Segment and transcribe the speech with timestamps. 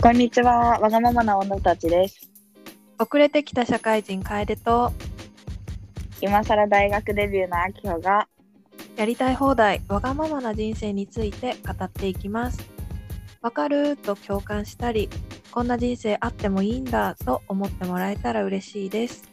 [0.00, 2.20] こんにちは、わがままな女たちです。
[3.00, 4.92] 遅れてきた社会人楓と
[6.20, 8.28] 今更大学デビューのあきほが、
[8.96, 12.64] やりたい放題わがままな人生について語っていきます。
[13.42, 15.10] わかると共感したり、
[15.50, 19.24] こんな人生あってもいいんだと思ってもらえたら嬉しいです。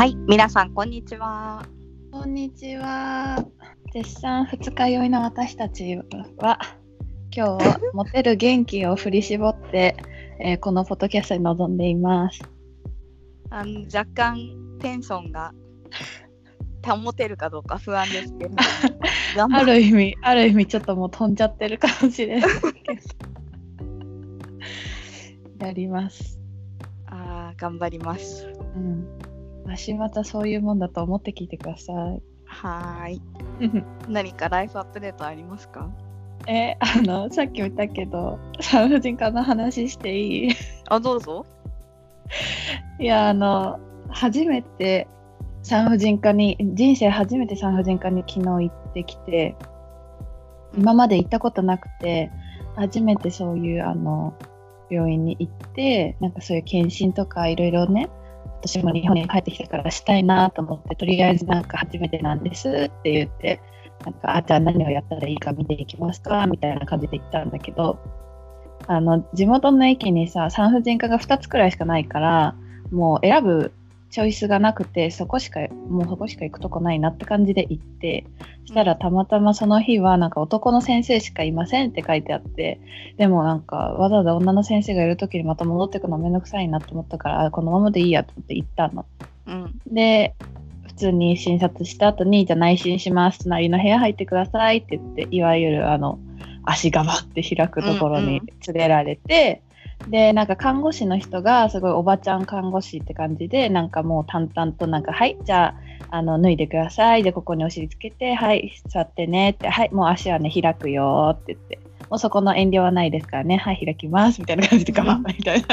[0.00, 1.62] はい、皆さんこんにちは。
[2.10, 3.36] こんにちは。
[3.92, 5.94] 絶賛二日酔いの私たち
[6.38, 6.58] は、
[7.30, 9.94] 今日はモテる元気を振り絞って、
[10.40, 12.40] えーこのポッドキャストに臨んでいます。
[13.50, 15.52] あの若干テンションが
[16.82, 18.56] 保てるかどうか不安ですけど、
[19.36, 19.72] 頑あ張る。
[19.74, 23.00] る意味、ある意味ちょっともう飛んじゃってる感じですけど。
[25.66, 26.40] やります。
[27.04, 28.48] あー頑張ります。
[28.74, 29.19] うん。
[29.76, 32.22] 私またそういうもんだと思って聞いてください。
[32.46, 33.22] はーい。
[34.08, 35.88] 何かライフアップデートありますか？
[36.46, 40.52] え、あの、さっきも言ったけど、産婦人科の話していい？
[40.88, 41.46] あ、どうぞ。
[42.98, 45.06] いや、あの、初めて
[45.62, 49.54] 産婦人科に、人生初めて産婦人科に昨日行ってきて、
[50.76, 52.30] 今まで行ったことなくて、
[52.76, 54.34] 初めてそういう、あの、
[54.90, 58.08] 病院に行って、なんかそういう検診とかいろいろね、
[58.62, 63.60] 私も日本に帰ってきてからしたいなと思って、とりあえずなんか初めてなんですって言って、
[64.04, 67.98] なんか、あ、じゃあ何をやったらいいか見ていきますかみたいな感じで行ったんだけど、
[68.86, 72.54] あの、地元の駅にさ、産婦人科が2つくらいしかないから、
[72.90, 73.72] もう選ぶ
[74.10, 78.24] チョイスがなくて、そこしか、もうそこしか行くとこないなって感じで行って、
[78.64, 82.80] したらたまたまその日はなんか男の先生しかいませんって書いてあって、
[83.18, 89.06] でもなんかわざわざ女の先生がいる時にまた戻ってくのめんどくさいなと思ったから、あこのままでいいやと思って行ったの。
[89.46, 89.80] うん。
[89.86, 90.34] で、
[90.86, 93.44] 普通に診察した後に、じゃあ内診します。
[93.44, 96.18] 隣の部屋入ってくださいって言って、いわゆるあの、
[96.64, 99.62] 足がばって開くところにうんうん連れられて、
[100.08, 105.74] で、なんか看護師の人がすごいおばちゃん看護師って感じで、なんかもう淡々となんか、はい、じゃ
[106.10, 107.22] あ、あの、脱いでください。
[107.22, 109.50] で、ここにお尻つけて、はい、座ってね。
[109.50, 111.78] って、はい、もう足はね、開くよって言って、
[112.08, 114.40] もうそこの遠慮はないですからね、はい、開きます。
[114.40, 115.68] みたいな感じで、ガバッみたいな。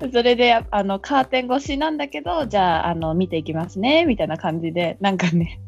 [0.12, 4.06] それであのカーテン越しなんだけどじゃああの見ていきますね。
[4.06, 5.60] みたいな感じでなんかね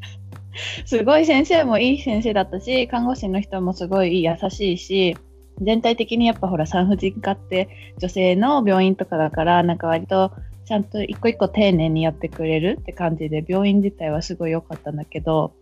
[0.86, 5.16] すごい先生もいい先生だったし看護師の人もすごい優しいし
[5.64, 7.68] 全体的にやっぱほら産婦人科って
[7.98, 10.32] 女性の病院とかだからなんか割と
[10.64, 15.52] ちゃんと一個一個丁寧にやってくれるって感じで病院自体はすごい良かったんだけど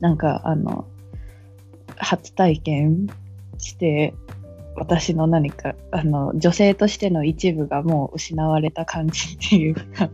[0.00, 0.86] なんかあの
[1.96, 3.08] 初体験
[3.58, 4.14] して
[4.76, 10.10] 私の何かあの女性としての一部がもう失われた感じっていうか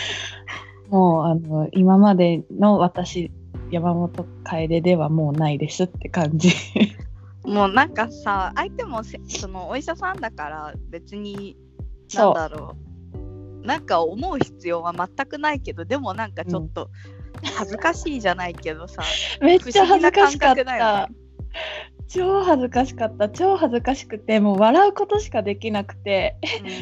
[0.88, 3.30] もうあの今までの私
[3.70, 6.50] 山本楓ではもうないですって感じ。
[7.44, 11.56] もうなんかさ、相手もせそのお医者さんだから別に、
[12.14, 12.76] なんだろ
[13.12, 13.66] う。
[13.66, 16.90] なんか思う必要は全くないけど、でもなんかちょっと
[17.56, 19.02] 恥ずかしいじゃないけどさ、
[19.40, 21.08] めっちゃ恥ずかしかった、
[22.08, 23.28] 超恥ずかしかった。
[23.28, 26.36] 超恥ずかしくてもう笑うことしかできなくて。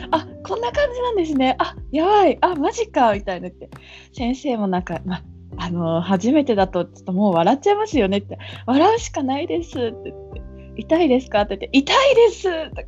[0.04, 0.14] うん。
[0.14, 1.56] あこんな感じなんですね。
[1.58, 2.38] あやばい。
[2.40, 3.12] あマジか。
[3.14, 3.70] みたいなって。
[4.12, 5.22] 先生もなんか、ま、
[5.56, 8.38] あの初めてだとちょっともう笑っちゃいますよねって。
[8.66, 11.42] 笑うしかないですって言って痛いですか？
[11.42, 12.70] って言って痛いです！
[12.70, 12.86] とか。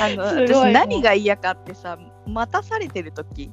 [0.00, 1.96] あの私何が嫌かってさ
[2.26, 3.50] 待たされてる時。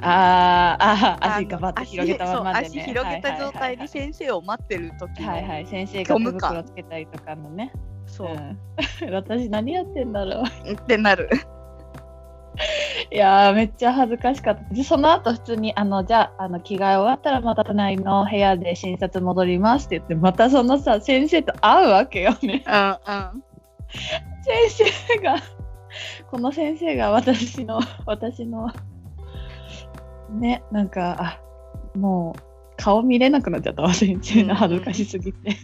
[0.00, 2.80] あーあ足がバッて広げたままでね。
[2.80, 7.72] 足広げた状態で先生を待ってる時の、はいはい先生が手袋つけたりとかのね。
[8.06, 8.58] そう、うん、
[9.14, 10.72] 私何やってんだろう。
[10.72, 11.28] ってなる
[13.10, 14.74] いやーめっちゃ恥ずかしかった。
[14.74, 22.64] でその後普通にあのじゃああの着替え終わったらまた隣の部屋で診察戻りますって言ってまたそのさ先生と会うわけよね。
[22.66, 23.44] うんうん。
[24.68, 25.36] 先生が
[26.30, 28.70] この先生が私の私の
[30.30, 32.42] ねなんかあもう
[32.76, 35.56] 顔見れなくなっちゃったわ先生の恥ずかしすぎて、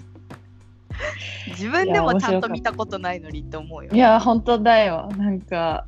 [1.48, 5.10] 自分でもちゃんと見たことないのにって思うよいや本当だよ。
[5.16, 5.86] なんか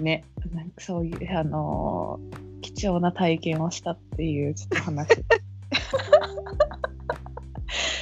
[0.00, 0.24] ね
[0.54, 5.08] なんかそういうあのー貴重な体験をしたっていうちょっと話。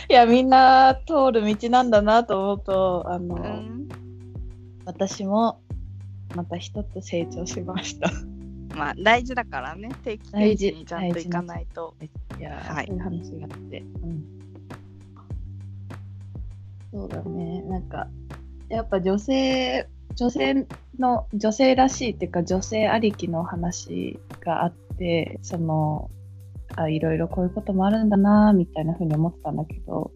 [0.08, 3.88] いやみんな通る道なんだなと思うとあの、うん。
[4.84, 5.60] 私も
[6.34, 8.10] また一つ成長しました。
[8.76, 11.94] まあ大事だからね定期大事検診にちゃんと行かないと。
[12.38, 12.86] いやー、はい。
[12.86, 14.24] そういう話があって、うん、
[16.92, 17.62] そうだね。
[17.62, 18.08] なんか
[18.68, 20.66] やっぱ女性女性
[21.00, 26.10] の女性らしいっていうか女性ありきの話があってその
[26.76, 30.12] あいろいろこういうこともあるんだなみたいなふうに思ってたんだけど、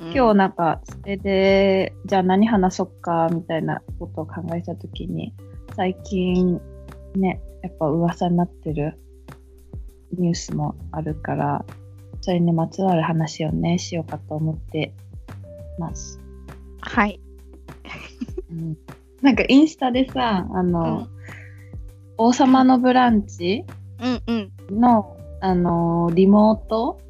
[0.00, 5.34] 今日なんかそれでじゃあ何話そっかみたいなことを考えた時に
[5.76, 6.60] 最近
[7.14, 8.98] ねやっぱ噂になってる
[10.16, 11.64] ニュースもあるから
[12.22, 14.94] それにまつわる話をねしようかと思って
[15.78, 16.20] ます。
[16.80, 17.20] はい。
[18.50, 18.78] うん
[19.22, 21.18] なんかインスタでさ、あの、うん
[22.20, 23.64] 王様のブランチ
[24.02, 24.32] うんう
[24.74, 24.80] ん。
[24.80, 27.00] の、あの、リモート？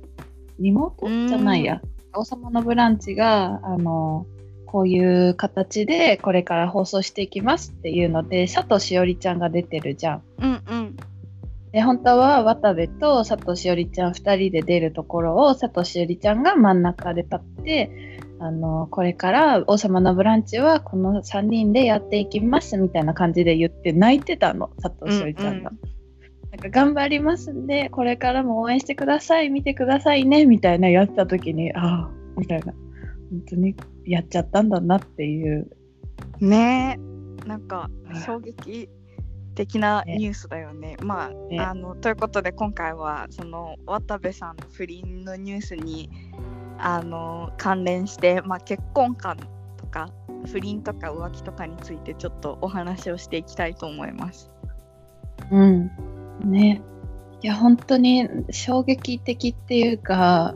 [0.59, 1.07] リモート？
[1.07, 1.81] うんじゃないや。
[2.15, 4.27] 王様のブランチが、あの、
[4.67, 10.23] こういう形でこれから放送していきますっていうので、佐藤しおりちゃんが出てるじゃん。
[10.43, 10.97] うんうん。
[11.73, 25.71] で、本当は渡部と佐藤しおりちゃん2人で出るところを佐藤しおりちゃんが真ん中で立って、あの、これから王様のブランチはこの3人でやっていきますみたいな感じで言って泣いてたの、佐藤しおりちゃんが。
[25.71, 25.99] うん
[26.51, 32.73] なんか頑張りますんで、これからも応援してください、見てくださいね、みたいなやってた時に、ああ、みたいな。
[33.31, 33.77] 本当に
[34.07, 35.71] やっちゃったんだなっていう。
[36.41, 36.99] ね
[37.45, 37.47] え。
[37.47, 38.89] なんかうん衝撃
[39.55, 40.97] 的なねニュースだよね。
[41.03, 46.11] まあ、ねあのということで今回はその渡部さんの不倫のニュースに
[46.79, 49.37] あの関連して、まあ、結婚観
[49.77, 50.11] とか
[50.47, 54.51] 不倫とか浮気とかについてちょっとお話をしていきたいと思います。
[55.51, 55.91] うん。
[56.45, 56.81] ね。
[57.41, 60.55] いや、本当に衝撃的っていうか、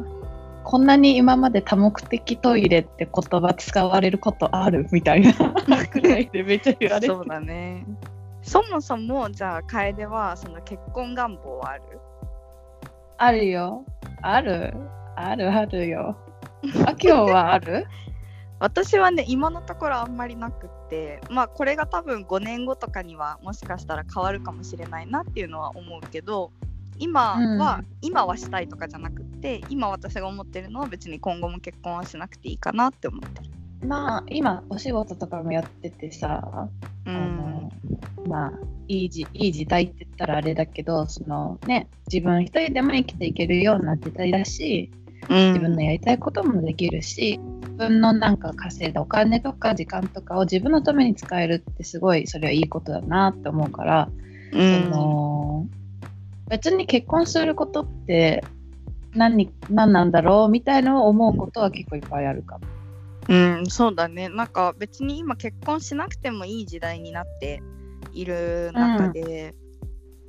[0.64, 5.32] こんなに今まで多目的トイレって言葉使われることあるみたいな
[5.90, 7.84] くらいでめっちゃ言われてそうだね。
[8.42, 11.82] そもそもじゃあ楓はその結婚願望はある？
[13.18, 13.84] あるよ。
[14.22, 14.74] ある。
[15.16, 16.16] あるあるよ。
[16.86, 17.86] あ、今日はある？
[18.60, 26.52] 私はね今のところあんまりなくってまあこれが多分5年後とかにはもしかしたら変わるかもしれないなっていうのは思うけど
[26.98, 33.50] 今は、うん今はしたいとかじゃなくって今私が思ってるのは別に今後も結婚はしなくていいかなって思ってる。
[33.84, 36.68] まあ、今、お仕事とかもやっててさ、
[37.04, 37.68] うん、
[38.28, 38.52] まあ
[38.86, 44.92] いいじいい時代って言ったらあれだけどそのね自分一人でも生きていけるような時代だし
[45.32, 54.08] 自分のやりたいこともできるし自分のなんか稼いだお金とか時間とかを自分のために使えるってすごいそれはいいことだなって思うから、
[54.52, 55.66] うんその
[56.48, 58.44] 別に結婚することって
[59.14, 62.66] 何何なんだろうみたいのを思うことは結構いっぱいあるかも。
[63.28, 64.28] うん、そうだね。
[64.28, 67.62] なんか別に今結婚しなくてもいい時代になって
[68.12, 69.54] いる中で、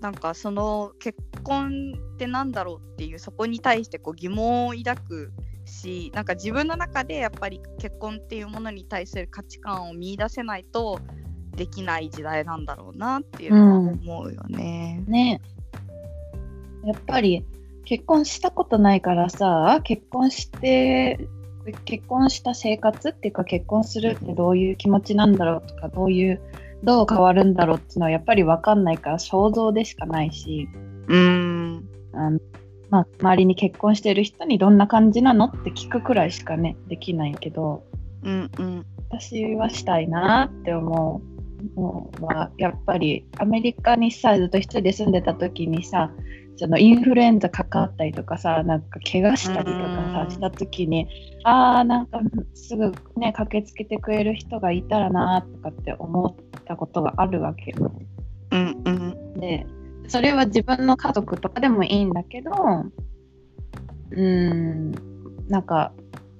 [0.03, 5.31] なんかその結婚ってなんだろうっていうそこに対してこう疑問を抱く
[5.63, 10.99] し、なんか自分の中でやっぱり結婚っていうものに対する価値観を見出せないと
[11.55, 15.01] できない時代なんだろうなっていうのは思うよね。
[15.07, 15.41] ね
[16.83, 17.45] やっぱり
[17.85, 21.29] 結婚したことないからさ結婚して
[21.85, 26.41] 結婚した生活っていうか結婚するってどういう気持ちなんだろうとかどういう
[26.83, 30.67] どう変わるんだろうっていうのはやっぱり分かんないから想像でしかないし
[31.07, 32.39] うん、あの、
[32.89, 37.83] まあ、周りに結婚してる人にどんな感じなのって聞くくらいしかねできないけど
[38.23, 41.21] うん、うん、私はしたいなって思
[41.75, 46.11] うのはやっぱりアメリカにさずっと一人で住んでた時にさ
[46.55, 51.07] そのインフルエンザかかったりとかさなんか怪我したりとかうんさした時に
[51.43, 52.19] ああなんか
[52.53, 57.91] すぐね駆けつけてくれる人がいたらなとかって思ったことがあるわけよ。
[58.51, 59.65] うん、うん、で
[60.07, 62.51] それは自分の家族とかでもいいんだけど
[64.11, 64.91] うーん
[65.47, 65.91] なんか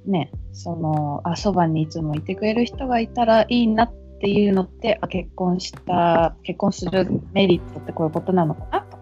[0.05, 8.92] ねそのあそばにいつもいてくれる人がいたらいいなっていうのってあ結婚した結婚するメリットってこういうことなのかな？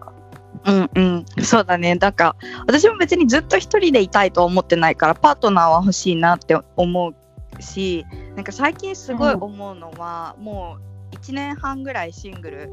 [0.64, 1.96] うんうん、そうだね。
[1.96, 10.78] だから私も別にずっと一人でいたいとは思ってないからパートナーは欲しいなって思うしなんか最近すごい思うのは、も
[11.12, 12.70] う1年半ぐらいシングル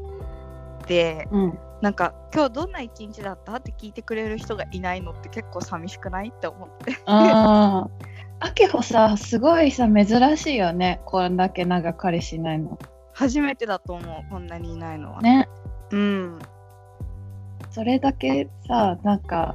[0.86, 3.56] でうん、なんか今日どんな一日だった？
[3.56, 6.32] って聞いてくれる人がいないのって結構寂しくない？
[6.34, 6.96] って思って。
[7.06, 7.88] ああ。
[8.42, 12.78] あけほさすごいさ珍しいよねこんだけ長彼氏いないの。
[13.12, 15.20] 初めてだと思うこんなにいないのは。
[15.20, 15.48] ね。
[15.90, 16.38] うん。
[17.70, 19.54] それだけさなんか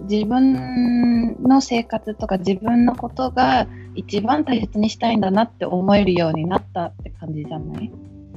[0.00, 7.90] 自分の生活とか自分のことが一番大切にしたいんだなって思えるようになったって感じじゃない？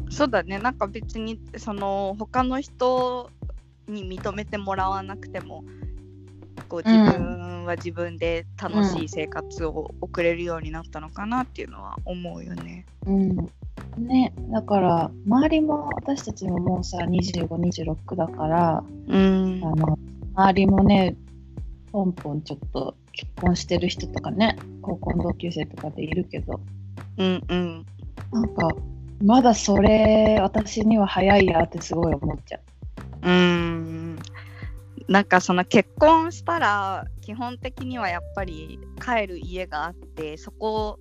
[0.10, 3.30] そうだねなんか別にその他の人
[3.88, 5.64] に認めてもらわなくても
[6.70, 12.86] こううん自分は自分で楽しい生活を送れるようになったのかなっていうのは思うよね。
[13.06, 13.50] うん。
[13.98, 19.62] ね、だから、周りも私たちももうさ、25、26だから、うん。
[19.64, 19.98] あの、
[20.36, 21.16] 周りもね、
[21.92, 26.60] ポンポンちょっと結婚してる人とかね、高校の同級生とかでいるけど、
[27.18, 27.86] うんうん。
[28.32, 28.70] なんか、
[29.24, 32.58] まだそれ、私には早いやってすごい思っちゃ
[33.24, 33.30] う。
[33.30, 34.20] うん。
[35.08, 41.00] なんかその結婚したら基本的にはやっぱり帰る家があってそこ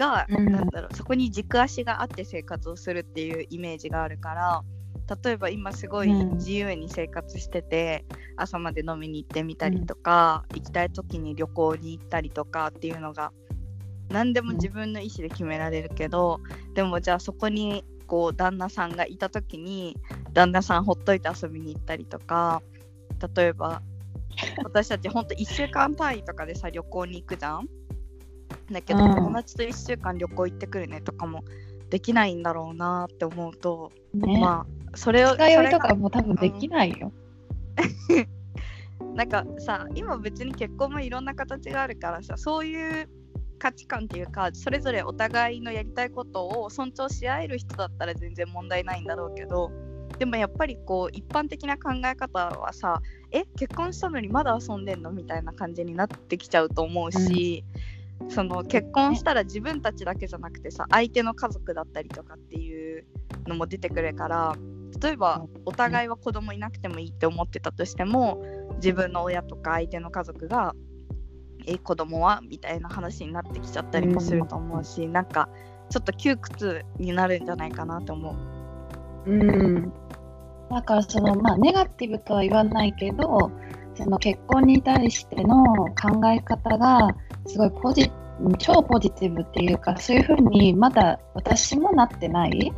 [0.00, 0.50] が、うん。
[0.50, 4.62] なんだろうそこに軸足があって生活をするっていうイメージがあるから
[5.24, 6.36] 例えば今すごいうん。
[6.36, 8.04] 自由に生活してて、
[8.36, 13.32] 朝まで飲みに行ってみたりとか、行きたい時に旅行に行ったりとかっていうのが
[14.08, 16.40] 何でも自分の意思で決められるけど、
[16.74, 19.96] でもじゃあそこにこう旦那さんがいた時に
[20.32, 22.60] 旦那さんほっといて遊びに行ったりとか
[23.36, 23.82] 例えば
[24.64, 27.68] 私たちほんと1週間単位とかでさ旅行に行くじゃん
[28.72, 31.44] だけど、うん友達と1週間旅行行ってくるねとかも
[31.90, 34.40] できないんだろうなって思うと、ね。
[34.40, 37.12] まあそれを二日酔いとかも多分できないよ。
[39.14, 43.08] なんかさ今別に結婚もいろんな形があるからさそういう
[43.58, 49.70] 価値観っていうかそれぞれお互いのやりたいことを尊重し合える人だったら全然問題ないんだろうけど
[50.18, 53.00] でもやっぱりこう一般的な考え方はさ
[53.32, 55.10] え結婚したのにまだ遊んでんの？
[55.12, 57.64] みたいな感じになってきちゃうと思うし、
[58.28, 63.06] その結婚したら自分たちだけじゃなくてさ相手の家族だったりとかっていう
[63.46, 64.56] のも出てくるから
[65.02, 68.42] 例えばお互いは子供いなくてもいいって思ってたとしても
[68.76, 70.74] 自分の親とか相手の家族が
[71.66, 75.48] え子供はみたいな話になってきちゃったりもすると思うし、なんか
[75.90, 78.36] ちょっと窮屈になるんじゃないかなと思
[79.26, 79.30] う。
[79.30, 79.92] うん。
[80.70, 83.50] だからそのまあネガティブとは言わないけど、
[84.02, 85.64] その結婚に対しての
[85.94, 87.14] 考え方が
[87.46, 88.10] すごいポジ
[88.58, 92.72] 超ポジティブっていうかそういうふうにまだ私もなってない。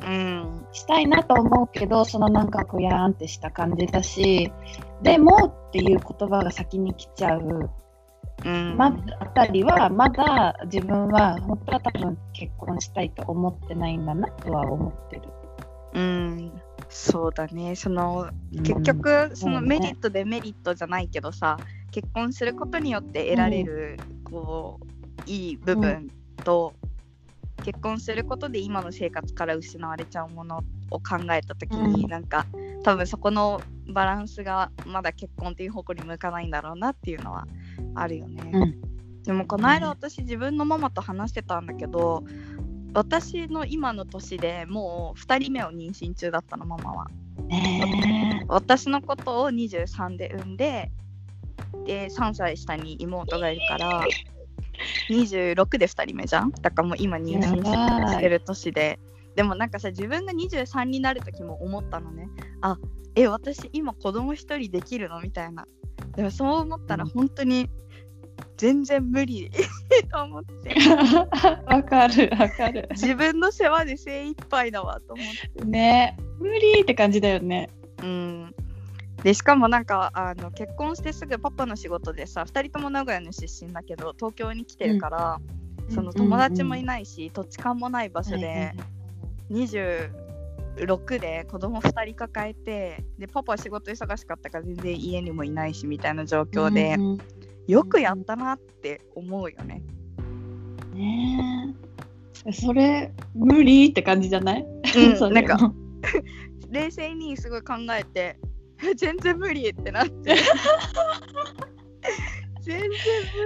[0.00, 4.52] うん、したいなと思うけどそのなんかこうやーんってした感じだし
[5.02, 7.70] でもっていう言葉が先に来ちゃう。
[8.44, 15.22] うん、まあたりはまだ自分は本当は多分結婚したいと思ってないんだなとは思ってる。
[15.94, 16.52] うん、
[16.88, 17.76] そうだね。
[17.76, 18.82] その結うん。
[18.82, 21.58] 局そのメリットデメリットじゃないけどさ
[21.90, 26.08] 結婚することによって得られるこういい部分
[26.44, 26.74] と
[27.64, 32.10] 結婚することで今の生活から失われちゃうものを考えた時に、うん。
[32.10, 32.46] なんか
[32.82, 37.46] 多分そこのバランスがまだ結婚っていう方向に向かないんだろうなっていうのは
[37.94, 38.50] あるよね。
[38.52, 39.22] うん。
[39.22, 42.24] でもこの間私自分のママと話してたんだけど
[42.98, 47.06] 私の今の年でもう2人目を妊娠中だったのママは。
[47.46, 50.90] ね私のことを23で産んで
[51.84, 54.04] で3歳下に妹がいるから
[55.10, 56.50] 26で2人目じゃん？
[56.50, 58.98] だからもう今妊娠してる年で。
[59.36, 62.28] でもなんかさ自分が23になる時も思ったのね。
[62.62, 62.78] あ
[63.14, 65.20] え私今子供1人できるの？
[65.20, 65.68] みたいな。
[66.16, 67.10] でもそう思ったらうん。
[67.10, 67.70] 本当に
[68.56, 69.50] 全然無理。
[70.12, 70.74] と思って。
[71.66, 72.88] わかるわかる。
[72.92, 75.26] 自分の世話で精一杯だわと思っ
[75.56, 75.64] て。
[75.64, 76.16] ね。
[76.38, 77.70] 無理って感じだよね。
[78.02, 78.54] うん、
[79.22, 85.40] でしかもなんかあの結婚してすぐパパの仕事でさ2人とも名古屋の出身だけど東京に来てるから、
[85.88, 88.72] その友達もいないし、土地勘もない場所で、
[89.50, 97.37] 26で子供2人抱えてでパパは仕事忙しかったから全然家にもいないしみたいな状況で、うんうん
[97.68, 99.82] よくやったなって思うよね。
[100.94, 101.74] ね
[102.46, 105.58] えそれ無理って感じじゃない、うん なんか
[106.70, 108.38] 冷静にすごい考えて
[108.96, 110.36] 全然無理ってなって
[112.62, 112.88] 全然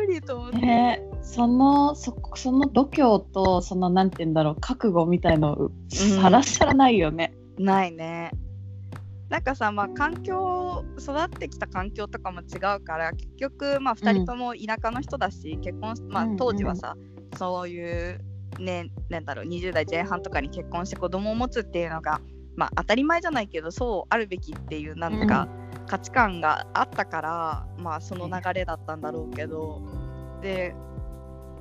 [0.07, 0.59] 無理と思って。
[0.59, 7.35] ねえそのそその度胸とそのなんて言うんだろう覚悟みたいのさらさらないよね。
[7.59, 8.33] ないね。
[9.33, 16.97] なんかさ、まあ、環境育ってきた環境とかも違うから結局、まあ、2人とも田舎の人だし、結婚し、まあうんうん、当時はさ、
[17.39, 18.21] そういう、
[18.59, 22.21] ね、なんだろう20代前半とかに結婚して子供を持つっていうのが、
[22.57, 25.49] まあ、当たり前じゃないけどそうあるべきっていうなんか、
[25.87, 29.81] 価値観があったから、まあ、その流れだったんだろうけど
[30.43, 30.75] で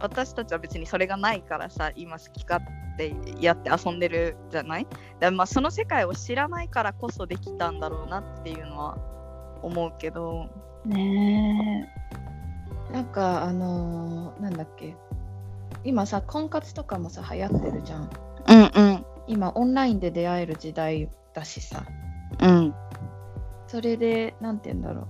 [0.01, 2.61] 私たちは別にそれがないからさ今好き勝
[2.97, 4.87] 手やって遊んでるじゃない？
[5.19, 8.97] でまあその世界を知らないからこそできたんだろうなっていうのは
[9.61, 10.47] 思うけど。
[10.85, 11.93] ね
[12.91, 14.95] なんかあのーなんだっけ？
[15.83, 18.09] 今さ婚活とかもさ流行ってるじゃん。
[18.49, 19.05] うんうん。
[19.27, 21.83] 今オンラインで出会える時代だしさ。
[22.41, 22.73] うん。
[23.67, 25.07] それでなんて言うんだろ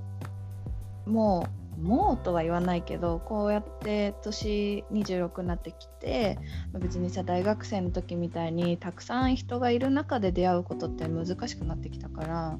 [1.07, 1.09] う。
[1.09, 6.37] もうもうとは言わないけどこうやって年26になってきて
[6.71, 12.59] まあ別にさ大学生の時みたいにたくさん人がいる中で出会うことって難しくなってきたから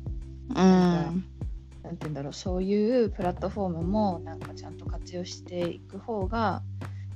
[0.50, 1.26] うん
[1.84, 6.62] なんて言うんだろうそういうプラットフォームもなんかちゃんと活用していく方が、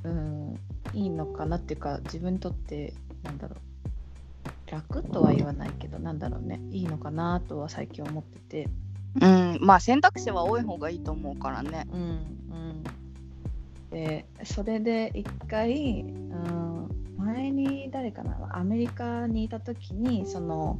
[0.04, 0.60] うん、
[0.94, 2.94] いいのかなっていうか自分にとって
[3.24, 8.70] なんだろう楽とは言わないけどなんだろうねいいのかなとは最近思ってて。
[9.22, 11.88] うん、まあ選択肢は多い方がいいと思うからね。
[11.92, 12.84] うんうん、
[13.92, 20.80] でそれで一回、うん、前に誰かなアメリカにいた時にその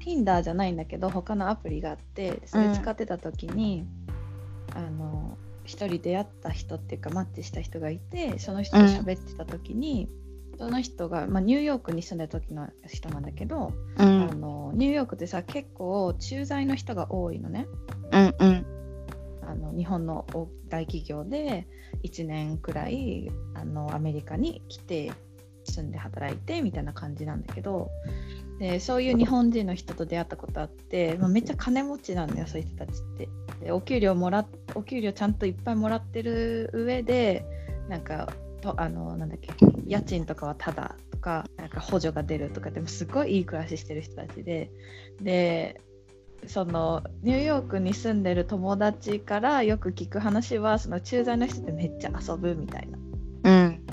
[0.00, 3.86] Tinder じゃないんだけど他のアプリがあってそれ使ってた時に、
[4.74, 10.08] あの一人出会った人っていうかマッチした人がいてその人と喋ってた時に、
[10.58, 17.66] その人が、まあ、ニューヨークに住んでた時の人なんだけど、うあん、のニューヨークってさ結構駐在の人が多いのね。
[18.12, 18.66] うん、うん、
[19.42, 21.66] あの日本の大大企業で
[22.02, 25.12] 1年くらいあのアメリカに来て
[25.64, 27.90] 住んで働いてみたいな感じなんだけど
[28.58, 33.28] でそういう日本人の人と出会ったことあって、まあ、めっちゃ金持ちなんだよそういう人たちって。
[33.62, 37.44] でお給料もらっお給料ちゃんといっぱいもらってる上で
[37.88, 39.50] なんかとあのなんだっけ
[39.88, 44.70] 家賃とかはタダとかなんか補助が出るとかでもすごいいい暮らししてる人たちで
[45.20, 45.80] で
[46.46, 52.98] そのニューヨークに住んでる友達からよく聞く話はその駐在の人ってめっちゃ遊ぶみたいな。
[53.44, 53.86] うん、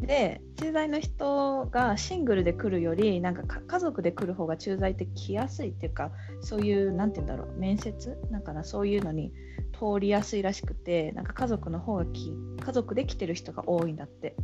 [0.00, 8.18] で駐在の人がシングルで来るよりなんかか家族で来る方が駐在って来やすいっていうかそういうなんて言うんだろう面接？
[8.30, 9.32] なんかなそういうのに
[9.72, 14.34] 通りやすいらしくてなんか家族の方がき家族で来てる人が多いんだって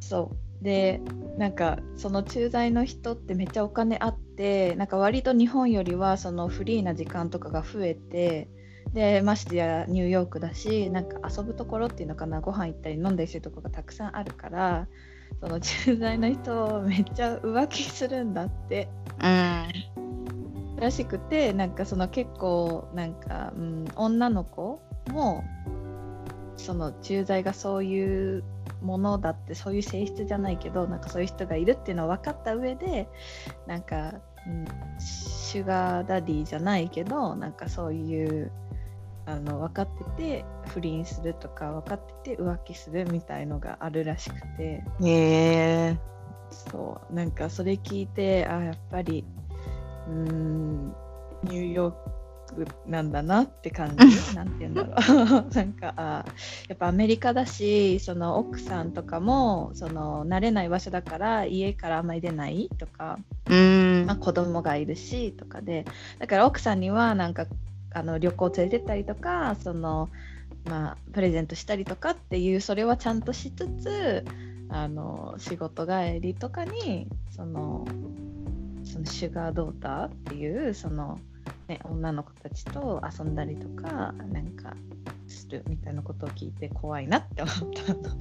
[0.00, 0.46] そう。
[0.62, 1.00] で
[1.38, 8.48] なんかその駐在の人ってめっちゃお金あってなんか割と日本よりはそのフリーな時間とかが増えて
[8.94, 14.88] でましてやニューヨークだしなんか遊ぶところっていうのかなご飯行ったり飲んだりするところがたくさんあるから
[15.40, 18.88] その駐在の人めっちゃ浮気するんだって。
[19.22, 25.42] うん、らしくてなんかその結構なんか、うん、女の子も
[26.56, 28.44] その駐在がそういう
[28.82, 33.08] ものだってそういう性質じゃないけどなんかそういう人がいるっていうのを分かった上で
[33.66, 34.14] なんか、
[34.46, 34.66] うん、
[34.98, 38.50] シュガーダディじゃないけどなんかそういう
[39.26, 44.84] あの分かってて不倫するとか分かってて浮気するみたいのがあるらしくて。
[45.02, 45.98] へえ、
[46.50, 47.14] そう。
[47.14, 49.24] なんかそれ聞いてあやっぱり
[50.08, 50.94] うーん
[51.42, 52.15] ニューヨーク
[52.86, 54.34] なんだなって感じ。
[54.34, 55.48] なんて言うんだろう。
[55.54, 56.24] なんかあ
[56.68, 64.04] やっぱアメリカだしその奥さんとかもその慣れない場所だから家からあんまり出ないとか、うん。
[64.06, 65.84] まあ、、子供がいるしとかで
[66.18, 67.46] だから奥さんにはなんか
[67.92, 70.08] あの旅行連れてったりとかその、
[70.64, 74.24] まあ、プレゼントしたりとかっていうそれはちゃんとしつつ
[74.68, 77.86] あの仕事帰りとかにその
[78.84, 81.18] そのシュガードーターっていうその、
[81.68, 84.74] ね、女の子たちと遊んだりとかなんか
[85.26, 88.00] するみたいなことを聞いて怖いなって思ったの。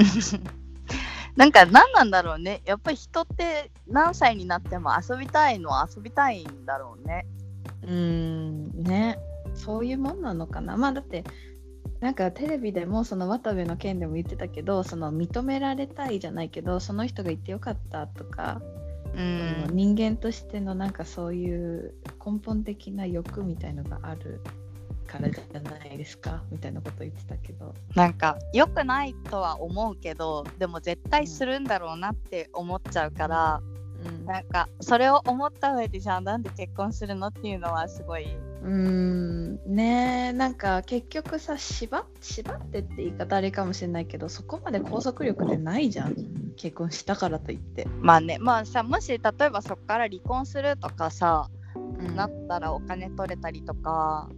[1.36, 2.62] なんか何なんだろうね。
[2.66, 7.26] やっぱり人って何歳になっても遊びたいのは遊びたいんだろうね。
[7.84, 9.20] うーんね
[9.54, 11.24] そういうもんなのかなまあだって
[12.02, 18.62] なんかテレビでもその渡部の件でも言ってたけどその認められたいじゃないけどその人が言ってよかったとか、
[19.16, 21.94] うん、人間としてのなんかそういう
[22.26, 24.42] 根本的な欲みたいのがある
[25.08, 26.44] からじゃないですか？
[26.52, 27.74] みたいなこと言ってたけど。
[27.96, 33.62] なんか良くないとは思うけど、でも絶対するんだろうなって思っちゃうから、
[34.06, 34.26] うん。
[34.26, 39.60] なんかそれを思った上でじゃあなんで結婚するのっていうのはすごいうーん。
[39.68, 46.16] ねえなんか結局さ縛縛ってって言い方あれかもしれないけどそこまで拘束力ってないじゃん
[46.56, 52.16] 結婚したからといって、まあねまあさもし例えばそこから離婚するとかさ、うん。
[52.16, 54.30] なったらお金取れたりとか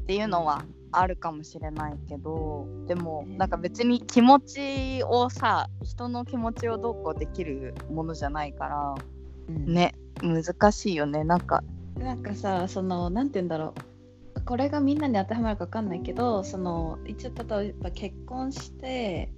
[0.00, 8.94] っていうのはあるかもしれないけどでもねなんか別に気持ちをさ人の気持ちをどうこうできるものじゃないから
[9.48, 9.74] うん。
[9.74, 11.24] ね難しいよね。
[11.24, 11.62] なんか
[11.98, 13.96] なんかさそのなんて言うんだろう。
[14.44, 19.32] これがみんなに当てはまるか分かんないけどその一応例えば結婚して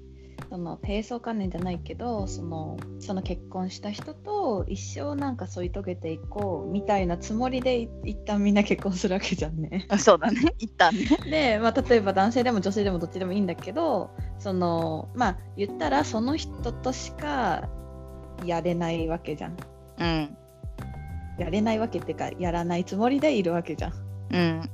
[0.51, 9.87] その低層観念じゃないけどそのその結婚した人と一生なんか添い遂げていこうみたいなつもりでい一旦みんな結婚するわけじゃんね。
[9.99, 17.69] そうだね 一旦ねで、まあ、例えば男性でも女性でもどっちでもいいんだけどそのまあ言ったらその人としか
[18.45, 19.57] やれないわけじゃん。
[20.01, 20.37] うん
[21.39, 23.93] やれないわけっていうかやらないつもりでいるわけじゃん。
[24.33, 24.71] うん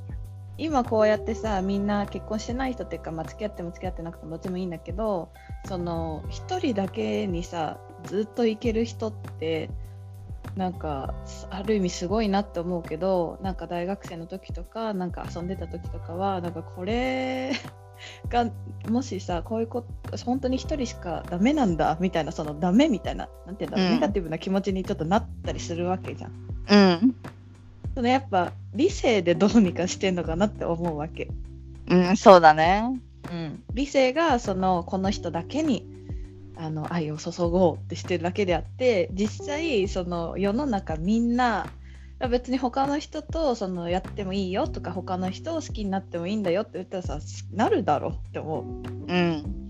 [0.56, 5.30] 今こうやってさみんな結婚してない人っていうか、まあ、付き合っても付き合ってなくてもどっちもいいんだけど
[5.66, 9.70] その一人だけにさずっといける人って
[10.56, 11.14] なんか
[11.50, 17.52] ある意味すごいなって思うけどなんか大学生の時とかなんか遊んでた時とかはなんかこれ
[18.28, 18.46] が
[18.88, 26.32] もしさこういうこと本当に一人しかダメなんだみたいなそのダメみたいななんていうんだろう、うんネガティブな気持ちにちょっとなったりするわけじゃん。
[26.70, 27.16] うん
[27.94, 31.28] そのやっぱ理性でどうにかしてんのかなって思うわけ。
[31.88, 35.86] うんそうだねうん、理性がそのこの人だけに
[36.56, 41.66] あの愛を注ごうってしてるだけであって実際その世の中みんな
[42.30, 47.18] 別に他の人とそのやってもいいよとか他の人を好きになってもいいんだよって言ったらさ
[47.52, 48.64] なるだろうって思う。
[48.64, 49.63] うん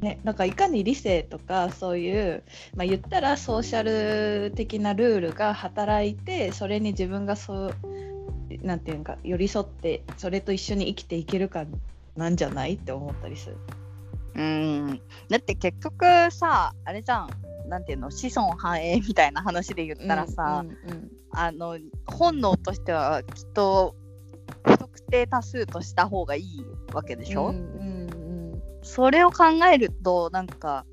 [0.00, 2.44] ね、なんかいかに理性とかそういう、
[2.76, 7.74] まあ、言ったらソーシャル的なルールが働いてそれに自分がそう
[8.62, 11.64] なんていうか寄り添ってそれと一緒に生きていけるか
[12.16, 12.74] なんじゃない？
[12.74, 13.56] って思ったりする。
[14.36, 15.00] うん。
[15.28, 17.30] だって結局さあれじゃん。
[17.68, 18.10] なんていうの？
[18.10, 23.94] 子孫繁栄みたいな話で言ったらさ、うんうんあの本能としてはきっと
[24.64, 27.97] 不特定多数とした方がいいわけでしょ、うんうん
[28.82, 30.84] それを考えるとなんか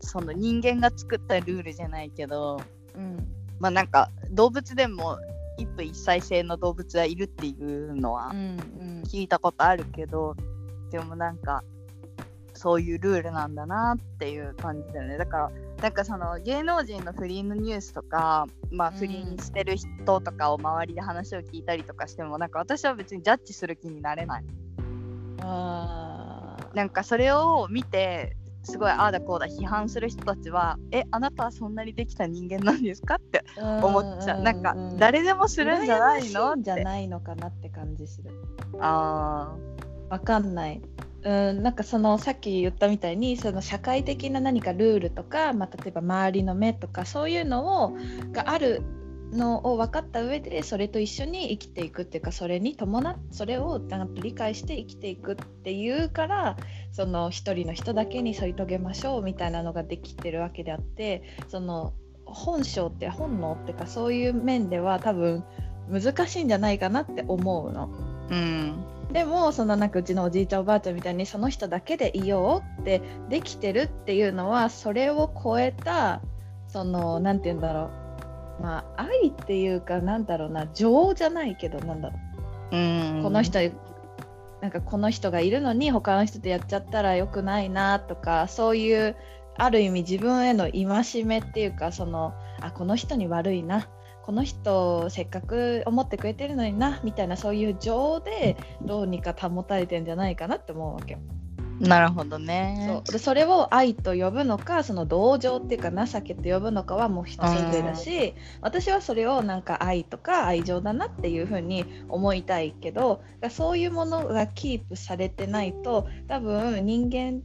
[0.00, 2.60] その人間が作ったルールじゃないけど
[2.94, 3.28] うん。
[3.58, 5.18] まあなんか動物でも
[5.58, 8.38] 一夫一妻制の動物はいるっていうのはうん
[8.80, 9.02] うん。
[9.02, 10.34] 聞いたことあるけど
[10.90, 11.62] でもなんか
[12.54, 15.16] そういうルールなんだなっていう感じだよね。
[15.16, 24.44] だからなんかその芸能人の不倫のニュースとか、まあ、うん不倫してる人とかを周りで話を聞いたりとかしても、なんか私は別にジャッジする気になれない。
[25.40, 26.07] あー
[26.78, 33.42] なんかそれを見てすごいああだこうだ批判する人たちはえあなたはそんなにできた人間なんですかって
[33.82, 34.42] 思っちゃう。
[34.42, 38.30] なんか誰でもするんじゃないのじゃないのかなって感じする。
[38.78, 39.56] あ
[40.08, 40.80] わかんない。
[41.24, 47.96] うん、なんかそのさっき言ったみたいにその社会的な何かルールとか、まあ、例えば周りの目とかそういうのを
[48.30, 48.84] がある
[49.32, 56.56] のを分かった上でそれと一緒に生きていくっていうかそれに伴っそれをちゃんと理解して生きていくっていうから
[56.92, 61.92] その一人の人だけに添い遂げましょうみたいなのができてるわけであってその
[62.24, 65.44] 本性って本能っていうかそういう面では多分
[65.90, 67.88] 難しいんじゃないかなって思うの。
[68.28, 76.20] ーうんでもそのなんかうちのおじいちゃんおばあちゃんみたいにその人だけでいようってできてるっていうのはそれを超えた
[76.66, 78.07] そのなんて言うんだろう
[78.60, 82.16] まあ愛っていうかなんだろうな情じゃないけどなんだろ
[82.72, 82.76] う。
[82.76, 83.20] ん。
[83.20, 83.58] うこの人
[84.60, 89.16] なんかこの人がいるのに他の人とやっちゃったらよくないなとかそういう
[89.56, 93.88] ある意味自分への戒めっていうかそのあこの人に悪いな。
[94.28, 101.20] この人せっかく思ってくれてるのになみたいなそういう情でどうにか保たれてんじゃないかなって思うわけよ。
[101.80, 103.02] なるほどね。
[103.06, 103.12] そう。
[103.12, 117.42] でそれを愛と呼ぶのかその同情っていうか情けと呼ぶのかはもう人それぞれだし私はそれをなんか愛とか愛情だなっていうふうに思いたいけどそういうものがキープされてないと多分人間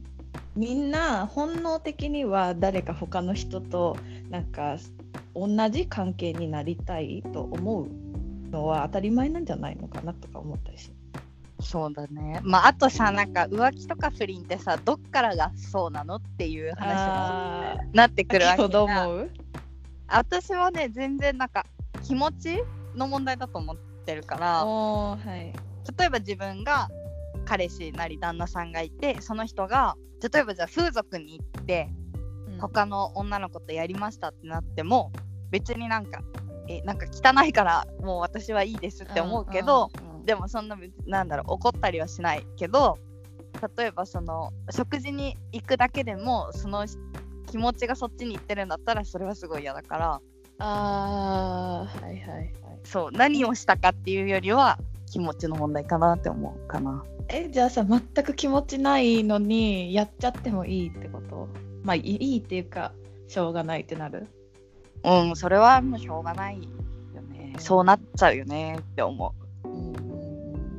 [0.56, 3.96] みんな本能的には誰か他の人と
[4.30, 4.76] なんか
[5.34, 10.88] 同じ関係になりたいと思うのは当たり前なんじゃないのかなとか思ったりす。
[10.88, 10.93] る。
[11.64, 12.40] そうだね。
[12.44, 19.30] まああとさなんか浮気とか不倫ってさどっからがそうなのっていう話あになってくるわけーどうな思う
[20.06, 21.48] 私はね全然なん。
[21.48, 21.64] か
[22.02, 22.62] 気持ち
[22.94, 25.52] の問題だと思ってるからはい。
[25.98, 26.88] 例えば自分が
[27.44, 29.96] 彼氏なり旦那さんがいてその人が
[30.32, 31.88] 例えばじゃあ風俗に行って
[32.58, 35.12] 他の女の子とやりましたってなっても
[35.50, 36.22] 別になんか
[36.68, 42.98] えなんか汚いからもう私はいいですって思うけど、うんでもそんな別なんだろう怒ったりはしないけど
[43.76, 46.86] 例えばその食事に行くだけでもその
[47.46, 50.20] 気持ちがそっちに行ってるんだったらそれはすごい嫌だから。
[50.58, 52.52] あーはいはいはい。
[52.84, 54.78] そう何をしたかっていうよりは
[55.10, 57.04] 気持ちの問題かなって思うかな。
[57.28, 61.48] えじゃあさ全く気持ちないのにやっちゃってもいいってこと？
[61.82, 62.92] まあいいっていうか
[63.28, 64.28] しょうがないってなる？
[65.04, 66.62] うんそれはもうしょうがない
[67.14, 67.54] よね。
[67.58, 69.43] そうなっちゃうよねって思うんう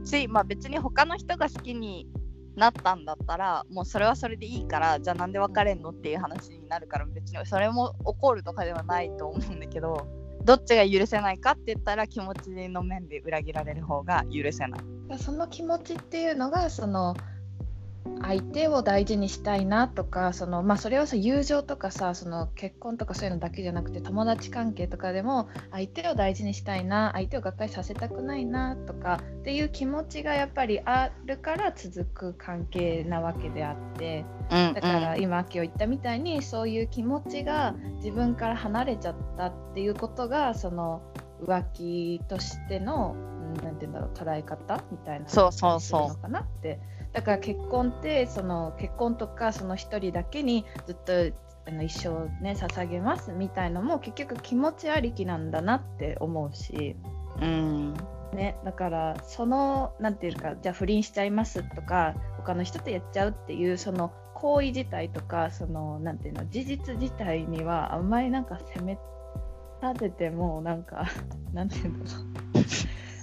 [0.05, 2.07] しまあ別に他の人が好きに
[2.55, 10.07] なったんだったらもうそれはそれでいいからじゃあなんで別れんのっていう話になるから別にそれも怒るとかではないと思うんだけど
[10.43, 15.17] どっちが許せないかって言ったら気持ちの面で裏切られる方が許せない。
[15.17, 17.15] その気持ちっていうのがその
[18.21, 41.01] 相手を大事にしたいなとかその、まあ、それはさ友情とかさその結婚とかそういうのだけじゃなくて友達関係とかでも相手を大事にしたいな相手をがっかりさせたくないなとかっていう気持ちがやっぱりあるから続く関係なわけであってうんだから今今日言ったみたいにそういう気持ちが自分から離れちゃったっていうことがその
[41.45, 46.09] 浮気としてのうんなんて言うんだろう捉え方みたいなそうそうそう。
[46.09, 46.79] するのかなって
[47.15, 51.13] だから結婚ってその結婚とかその一人だけにずっと
[51.65, 56.97] あの一生ね捧げますみたいのも結局気持ちありきなんだなって思うし、
[57.41, 57.93] うん。
[58.33, 68.97] ね、だからそのなんていうかじゃあ不倫しちゃいますとか他の人とやっちゃうっていうその行為自体とかそのなんていうの事実自体にはあんまりなんか責め
[69.81, 71.05] 立ててもなんか
[71.53, 72.25] なんていうんだろう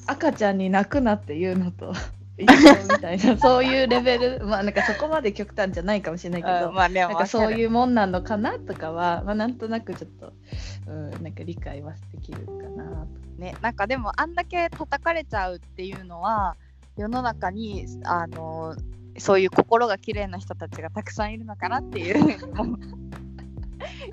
[0.07, 1.93] 赤ちゃんに泣くなっていうのと
[2.39, 3.37] みたいな。
[3.39, 4.47] そういうレベル。
[4.47, 10.33] まあなんかそこまで極端じゃないかもしれないけど、うんまあなんかそうういうもんなのかなとかは、まあ、なんとなくちょっと、
[10.87, 13.23] うん、なんか理解はできるかなと。
[13.39, 16.57] ねなんかでもあんだけ叩かれちゃうっていうのは
[16.97, 18.77] 世の中にあの
[19.19, 22.79] そういう心が綺麗な人たちがたくさんいるのかなっていうふうにも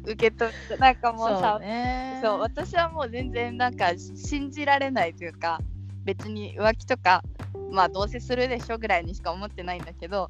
[0.03, 2.19] 受け取ってなんかもうさそうね。
[2.23, 5.62] そう私はもう全然なんか信じられないというか
[6.03, 7.23] 別に浮気とか
[7.71, 10.29] まあどうせするでしょぐらいにしか思ってないんだけど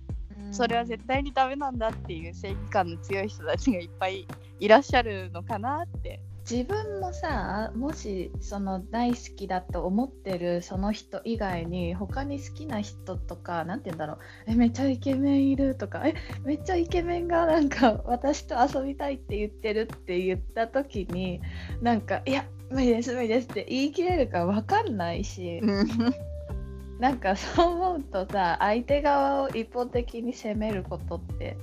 [0.52, 4.28] それは絶対にダメなんだっていう正義感の強い人たちがいっぱい
[4.60, 6.22] いらっしゃるのかなって。
[6.50, 14.18] 自分もさもしその大好きだと思ってるその人以外に他に好きな人とかなんて言うんだろう。
[14.48, 16.08] えめっちゃイケメンいるとか。
[16.08, 21.40] えめっちゃイケメンがなんか私と遊びたいって言ってるって言った時に
[21.82, 25.62] なんかいや無理です無理ですって言い切れるか分かんないし。
[27.00, 31.58] なんかそう思うとさ相手側を一方的に責めることって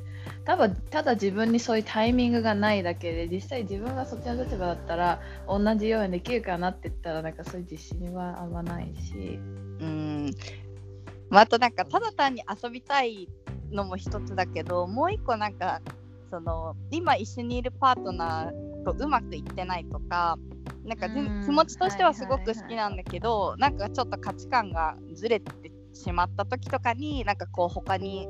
[0.47, 9.39] 多分ただ自分にそういうタイミングがないだけで実際自分がそっちの立場だったら同じようにできるかなって言ったらなんかそういう自信はあんまないし。
[9.81, 10.31] うん。
[11.29, 13.29] まあ、あとなんかただ単に遊びたい
[13.71, 15.83] のも一つだけどもう一個なんか
[16.31, 20.39] その今一緒にいるパートナーとうまくいってないとか
[20.87, 28.29] なんか気持ちとしてはすごくはいはいはい好きなんだけど、なんかちょっと価値観がずれてしまった時とかになんかこう他に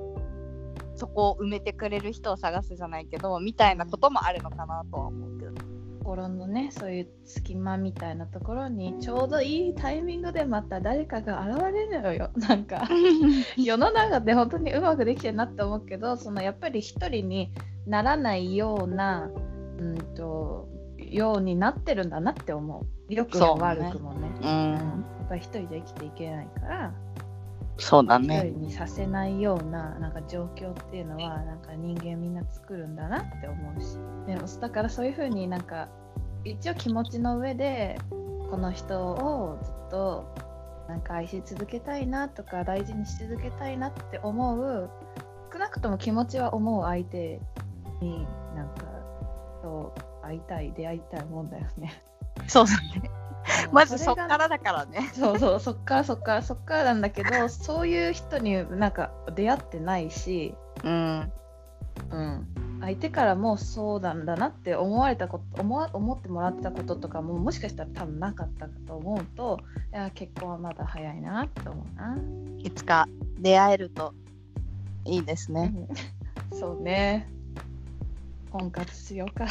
[0.95, 5.77] そこを埋めてくれる人を探すじゃないけどみたいなこともあるのかなとは思うけど。
[6.07, 12.31] 心のねそういう隙間みたいなところにちょうどいいタイミングでまた誰かが現れるのよ。
[12.39, 12.89] なんか
[13.59, 17.51] 世の中って本当にうまくできてるなって思うけどそのやっぱり一人に
[17.87, 19.31] ならないような
[19.79, 20.69] うんと
[20.99, 23.15] ようになってるんだなって思う。
[23.15, 24.31] よくも悪くもね。
[24.41, 24.73] ううん。
[24.73, 26.93] やん、っぱり一人で生きていけないから。
[27.79, 28.51] 一そうだね。
[28.53, 33.99] 人にさせないようななんか状況っていうのはなんか人間みんな作るんだなって思うし。
[34.27, 35.89] でもだからそういうふうになんか
[36.45, 37.99] 一応気持ちの上で
[38.51, 40.35] この人をずっと
[40.89, 44.91] なんか愛し続けたいなとか大事にし続けたいなって思う。
[45.53, 47.41] 少なくとも気持ちは思う相手
[48.01, 48.85] になんか
[49.63, 52.03] と会いたい出会いたいもんだよね。
[52.47, 53.11] そうだね。
[53.73, 55.11] まずそっからだからね。
[55.15, 60.55] そうそうそっからそっからそっからなんだけどそういう人になんか出会ってないし、
[60.85, 61.33] うん。
[62.11, 62.47] うん、
[62.81, 69.61] 相手からもそうなんだなって思われたこと思わ思ってもらってたこととかももしかしたら多分なかったかと思うと
[69.93, 72.19] いや結婚はまだ早いなって思うな。
[72.59, 74.13] いつか出会えると
[75.05, 75.73] いいですね。
[76.53, 77.29] そうね
[78.59, 79.47] 婚活しようか。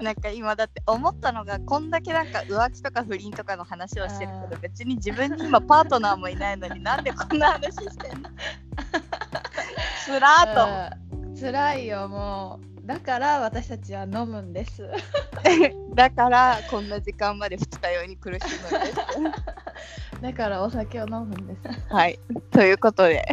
[0.00, 8.30] なんか今だって思ったのがこんだけなんか浮気とか不倫とかの話をしてるけど別に自分に今パートナーもいないのになんでこんな話してんの？
[10.04, 14.78] つらーうん辛いよもうだから私たちは飲むんです。
[14.78, 14.88] と
[15.94, 18.40] だからこんな時間まで二日酔いに苦し
[18.70, 18.96] むんです
[20.22, 21.60] だからお酒を飲むんです。
[21.92, 22.18] はい
[22.50, 23.24] ということで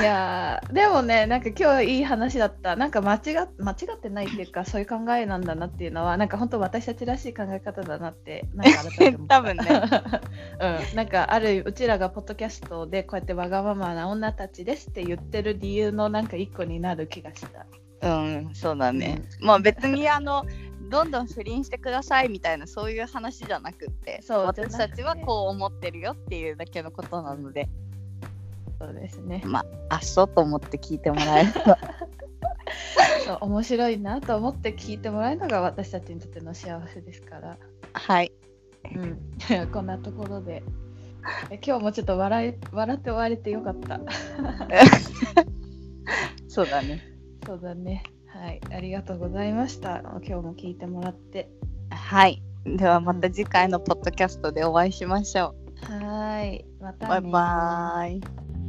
[0.00, 2.76] いやーでもねなんか今日いい話だった。
[2.76, 9.64] なんか間違っ間違ってないっていうかそういう考えなんだなっていうのはなんか本当私たちらしい考え方だなってなんか改めて 多分ね。
[10.60, 17.66] うん、なんかあるうちらがポッドキャストでこうやってわがままな女たちですって言ってる理由のなんか一個になる気がした。
[18.02, 20.44] うんそうだね、まあ別にあの
[20.92, 27.68] どんどん不倫してくださいみたいなそういう話じゃなくってそう私たちはこう思ってるよっていうだけのことなので
[28.82, 29.42] そうですね。
[29.44, 31.78] まああっそうと思って聞いてもらえれば
[33.24, 37.56] そう面白いなと思って聞いてもらえるのが私たちにとっての幸せですから。
[37.92, 38.32] はい
[38.96, 40.64] うん、 こんなところで。
[41.50, 44.00] え今日もちょっと笑い笑って終われてよかった。
[46.48, 47.00] そうだね。
[47.46, 48.02] そうだね。
[48.26, 48.60] はい。
[48.72, 50.00] ありがとうございました。
[50.00, 51.48] 今日も聞いてもらって。
[51.90, 52.42] はい。
[52.64, 56.64] ではまた次回のポッドキャストでお会いしましょはい。
[56.80, 56.94] まう。
[56.98, 58.61] たねバイバーイ。